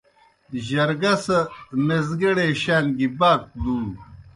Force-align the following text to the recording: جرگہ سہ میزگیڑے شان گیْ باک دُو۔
جرگہ 0.67 1.13
سہ 1.23 1.37
میزگیڑے 1.85 2.47
شان 2.61 2.85
گیْ 2.97 3.07
باک 3.19 3.41
دُو۔ 3.63 3.75